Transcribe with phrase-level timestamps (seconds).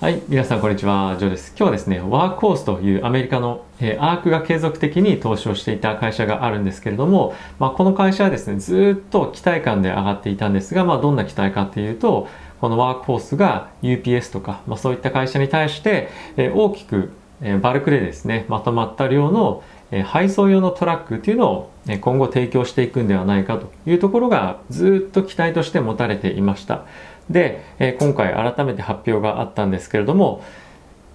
[0.00, 1.50] はい、皆さんこんにちは、ジョーです。
[1.50, 12.28] 今日はですね、ワークホースというアメリカの、えー、アークが継続的に投資をしていた会社があるんですけれども、まあ、この会社はですね、ずっと期待感で上がっていたんですが、まあ、どんな期待かっていうと、
[12.60, 21.70] このワークホースが UPS とか、まあ、そういった会社に対して、えー、大きく、えー、バルクでですね、まとまった量の、え配送用のトラックっていうのを
[22.00, 26.84] 今後提供していくんではないかというところがずっと期待として持たれていました。
[27.30, 30.42] で、え今回改めて発表があったんですけれども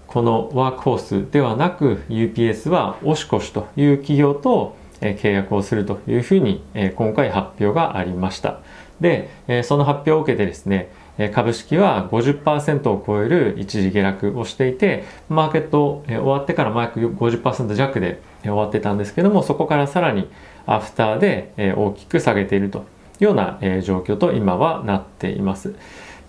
[0.07, 6.63] このワークホースではなく UPS はオシコシという企業と契約をするというふうに
[6.95, 8.59] 今回発表がありました。
[8.99, 9.29] で
[9.63, 10.89] その発表を受けてですね
[11.33, 20.29] 株式は50%を超える一時下落をしていてマーケット終わってからマーク50%弱で終わってたんですけどもそこからさらに
[20.65, 22.85] アフターで大きく下げていると。
[23.19, 25.75] ような、状況と今はなっています。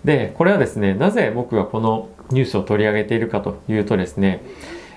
[0.03, 4.43] で、これはですね、なぜ僕がこのニュースを取り上げているかというとですね、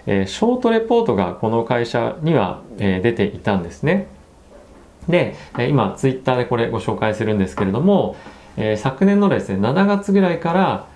[0.06, 4.06] えショートレポートがこの会社には、出ていたんですね。
[5.08, 5.34] で、
[5.68, 8.16] 今ツイッターでこれご紹介するんですけれども、
[8.56, 10.86] え昨年のですね、7月ぐらいから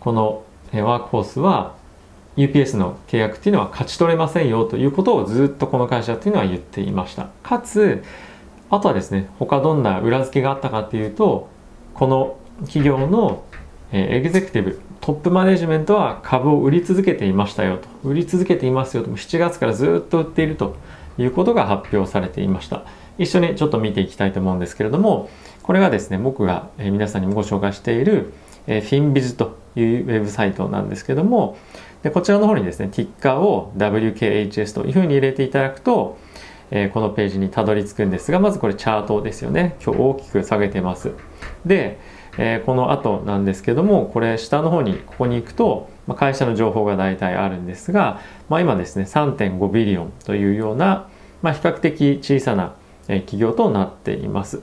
[0.00, 1.74] この、ワークフォースは
[2.36, 7.28] UPS の契約っていうのは勝ち取れませんよということをずっとこの会社っていうのは言っていました。
[7.42, 8.02] かつ、
[8.70, 11.48] あとはですね他どんな裏付けがあったかっていうと
[11.94, 13.44] この企業の
[13.92, 17.88] エグゼクティブトップマネジメントは株を売り続けていましたよと。
[18.04, 20.76] 売り続けていますよと7月からずっと売っていると
[21.16, 22.82] いうことが発表されていました。
[23.16, 25.28] 一緒にちょっと見ていきたいと思うんですけれども
[25.62, 28.32] これがですね僕が皆さんにもご紹介している
[28.66, 31.56] フィンビズというウェブサイトなんですけども
[32.02, 36.18] でこちらの方にですねティッカーを WKHS というふうに入れていただくと
[36.70, 39.76] えー、このページにたどり着くんですがまずこれチャートですよね。
[39.84, 41.12] 今日大きく下げてます。
[41.64, 41.98] で、
[42.38, 51.08] えー、この後なんですけどもこれ下の方にここに行くと、まあ、会社の情報が大体あるんですが、まあ、今ですね3.5ビリオンというような、
[51.42, 52.74] まあ、比較的小さな
[53.06, 54.62] 企業となっています。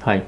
[0.00, 0.24] はい。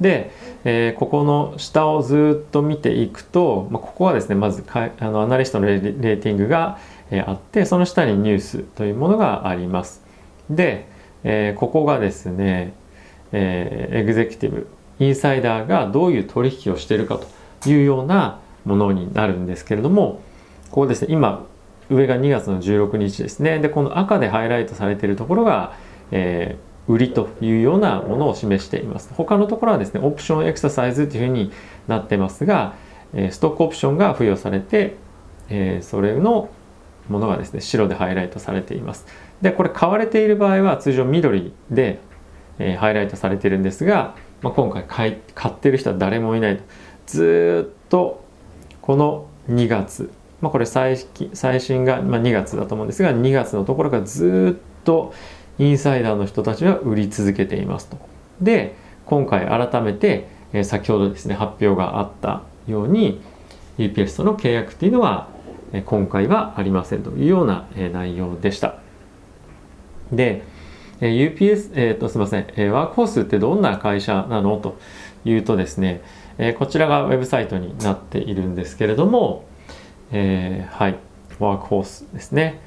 [0.00, 0.30] で、
[0.64, 6.78] えー、ここの下をずっと見ていくと、まあ、ここはですねまずかあのアナリストのレーティングが
[7.10, 10.02] えあってその下にニュースというものがあります。
[10.50, 10.86] で、
[11.24, 12.74] えここがですね、
[13.32, 17.18] えエグゼクティブインサイダーがどういう取引をしているか
[17.60, 20.20] というようなものになるんですけれども
[20.70, 21.46] ここですね今
[21.90, 25.74] 上が2月の16日ですねでこの赤でハイライトされているところが、
[26.10, 29.12] えー、売りというようなものを示しています。
[29.14, 31.52] 他のところはですねオプションエクササイズというふうに
[31.86, 32.74] なってますが、
[33.30, 34.96] ストックオプションが付与されて、
[35.82, 36.48] それの
[37.08, 39.06] ものがですね白でハイライトされています。
[39.40, 42.00] でこれ買われている場合は通常緑で、
[42.78, 46.62] ハイライトされてるんですが、まあ、今回買い買ってる人は誰もいないと。
[47.06, 48.24] ずっと
[48.82, 50.10] この2月、
[50.40, 50.96] まあ、これ最
[51.32, 55.14] 最新が、まあ、2月だと思うんですが2月のところがずっと
[55.58, 57.98] インサイダーの人たちは売り続けていますと
[58.40, 58.76] で
[59.06, 63.20] 今回改めて、えー、先ほどですね発表があったように
[63.78, 65.28] UPS との契約っていうのは
[65.84, 68.76] 今回はありませんというような内容でした。
[70.10, 70.42] で、
[71.00, 74.78] えー UPS、えー、とすみません、ワークホースってどんな会社なのと
[75.24, 76.02] いうとですね、
[76.58, 79.44] こちらがウェブサイトになっているんですけれども、
[80.10, 80.96] えー、はい、
[81.38, 82.60] ワークホースですね。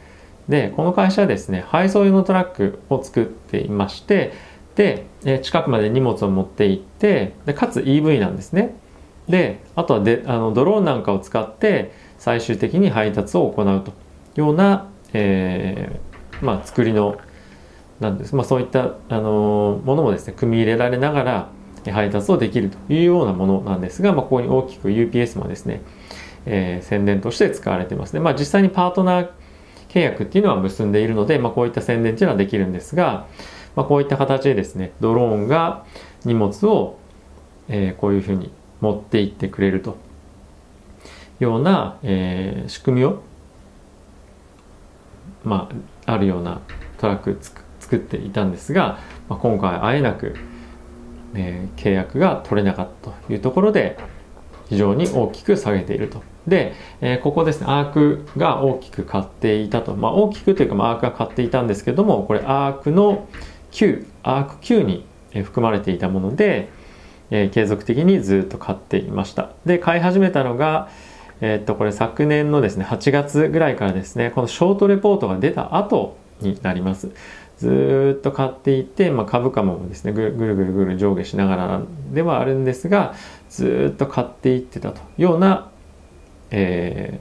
[0.52, 4.34] で、この会社はですね、配送用のトラックを作っていまして、
[4.76, 5.06] で、
[5.42, 8.76] 近くまで荷物を持って行って、でかつ EV なんですね。
[9.30, 13.94] で、あとはであのドローンなんかを使って、最終的に配達を行うとい
[14.38, 17.18] うような、えー、まあ、作りの
[18.02, 21.50] なんです、まあ、そういった、あのものもですね組み入れられながら
[21.90, 25.82] 配達をできるというようなものなんですが、まあ、ここに大きく UPS もですね、
[26.46, 29.30] えー、宣伝として使われてますね、まあ、実際にパートナー
[29.92, 33.28] 契約っていうのは結んでいるので、まあ、こういった宣伝っていうのはできるんですが、
[33.76, 35.86] まあ、こういった形でですねドローンが
[36.24, 36.98] 荷物を、
[37.68, 39.98] えー、こういうふうに持って行ってくれると
[41.40, 43.22] ような、えー、仕組みを、
[45.44, 45.70] ま
[46.06, 46.62] あ、あるような
[46.98, 47.38] トラック
[47.80, 50.36] 作っていたんですが、まあ、今回あえなく、
[51.34, 53.98] えー、契約が取れなかったというところで
[54.72, 56.24] 非常に大きく下げていると。
[56.48, 59.98] で、えー、ここですね、アークが大きく買っていたと。
[59.98, 63.28] まあ、大きくというか、まあ、アークが買っていたんですけども、これアークの
[63.74, 65.06] 9、アーク9に
[65.44, 66.70] 含まれていたもので、
[67.32, 69.50] えー、継続的にずっと買っていました。
[69.66, 70.88] で、買い始めたのが、
[71.42, 77.10] えっと、これ昨年のですね、8月ぐらいからですね、このショートレポートが出た後になります。
[77.62, 81.82] ずっと買っていて、まあ、株価もですねぐるぐるぐる上下しながら
[82.12, 83.14] ではあるんですが
[83.52, 85.70] ずっと買っていってたというような、
[86.50, 87.20] え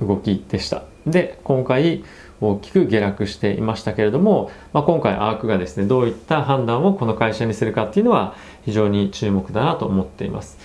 [0.00, 0.84] ー、動きでした。
[1.06, 2.04] で、今回
[2.40, 10.58] 大きく下落していましたけれども、まあ、今回アークがですね、どういった判断をこの会社にするかっていうのは非常に注目だなと思っています。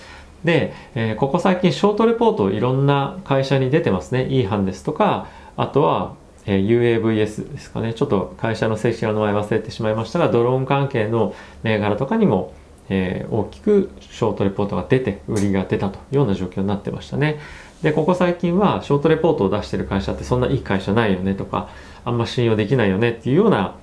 [0.44, 4.28] で、えー、ここ最近ショートレポートいろんな会社に出てますね。
[4.30, 6.14] E 班ですとか、あとは、
[6.46, 7.92] えー、UAVS ですかね。
[7.94, 11.34] ちょっと会社の正式な名前忘れてしまいましたが、ドローン関係の
[11.64, 12.52] 銘柄とかにも、
[12.88, 17.40] えー、大きくショートレポートが出て、売りが出たというような状況になってましたね。
[17.82, 21.68] で、ここ最近はショートレポートを出してる会社ってそんないい会社ないよねとか、
[22.04, 23.76] あんま信用できないよねっていうような、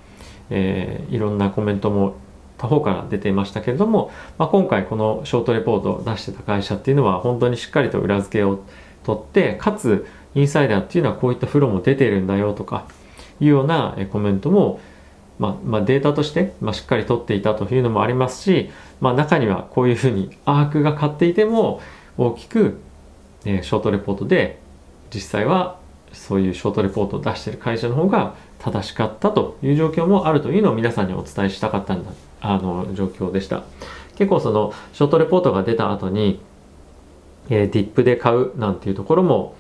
[0.49, 2.15] えー、いろんなコメントも
[2.57, 8.63] 他方から出ていましたけれども、まあ、今回このショートレポートを出してた会社っていうのは本当にしっかりと裏付けを
[9.03, 10.05] 取ってかつ
[10.35, 12.85] インサイダーっていうのはこういったフローも出てるんだよとか
[13.39, 14.79] いうようなコメントも、
[15.41, 21.81] まあ、まあ、データとして、まあ、しっかり取っていたというのもありますし、まあ、中にはこういうふうにアークが買っていても
[22.15, 22.79] 大きく、
[23.43, 24.59] えショートレポートで
[25.11, 25.79] 実際は
[26.13, 32.11] そういうショートレポートを出してる会社の方が正しかったという状況もあるというのを皆さんにお伝えしたかったんだ
[32.41, 33.63] あの状況でした。
[34.15, 36.39] 結構そのショートレポートが出た後に、
[37.49, 39.55] えー、ディップで買うなんていうところも、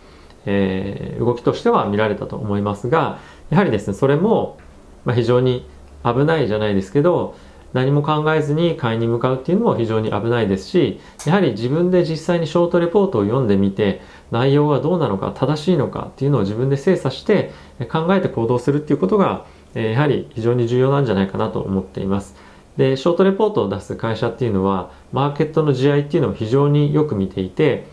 [0.45, 3.17] えー、動きとしては見られたと思いますが
[3.49, 4.59] やはりですねそれも、
[5.05, 5.65] まあ、非常に
[6.03, 7.35] 危ないじゃないですけど
[7.73, 14.01] 何も考えずに買いに向かうっていうのも非常に危ないですしやはり自分で実際にショートレポートを読んでみて
[14.31, 17.51] 内容がどうなのか正しいのかっていうのを自分で精査して
[17.89, 22.35] 考えて行動するっていうことがやはり非常に重要なんじゃないかなと思っています。
[22.77, 27.85] でショートレポートを出す会社っていうのはマーケットの地合いっていうのを非常によく見ていて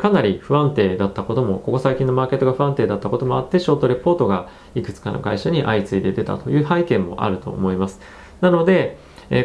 [0.00, 8.00] かなり不安定だったこともここ最近のマーケットが不安定だったこともあってショートレポートがいくつかの会社に相次いで出たという背景もあると思います。
[8.40, 8.96] なので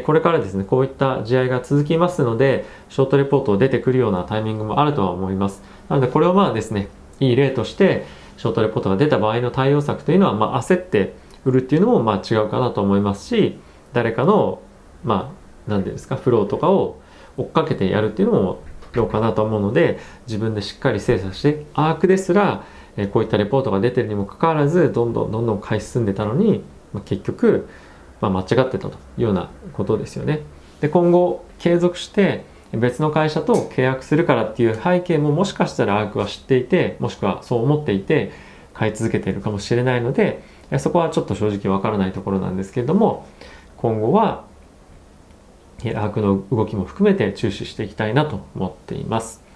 [0.05, 5.61] これからですねこういった地合が続きますのでショートレポートを出てくるようなタイミングもあるとは思います。
[5.89, 6.87] なのでこれをまあですね
[7.19, 8.05] いい例として
[8.37, 13.59] ショートレポートが出た場合の対応策というのは、まあ、焦って売るっていうのもまあ違うかなと思いますし
[13.91, 14.61] 誰かの
[15.03, 15.39] まあ
[15.69, 16.99] 何て言うんですかフローとかを
[17.37, 18.59] 追っかけてやるっていうのも
[18.93, 22.63] どうかなと思うので自分でしっかり精査してアークですら、
[22.97, 26.63] えこういったレポートが出てるにもかかわらずどんどんどんどん買い進んでたのに、
[26.93, 27.67] まあ、結局、
[28.21, 30.41] まあ、間違ってたというようなことですよね。
[30.81, 38.31] で今後継続して別の会社と契約するからっていう背景ももしかしたらアークは知っていてもしくはそう思っていて
[38.73, 40.43] 買い続けているかもしれないので
[40.77, 43.27] そこはちょっと正直わからないところなんですけれども
[43.77, 44.45] 今後は
[45.95, 49.49] アークの動きも含めて注視していきたいなと思っています。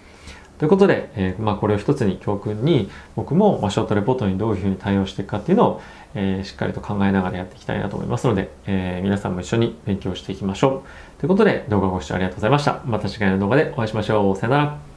[0.60, 5.82] ということで、えー、まあ、これを一つに教訓に僕も、まショートレポートにどういうふうに対応していくかっていうのを、
[6.16, 10.84] えー、しっかりと考えながらやっていきたいなと思いますので、えー、皆さんも一緒に勉強していきましょ
[11.18, 11.20] う。
[11.20, 12.82] ということで動画ご視聴ありがとうございました。
[12.86, 14.36] また次回の動画でお会いしましょう。
[14.36, 14.93] さよなら。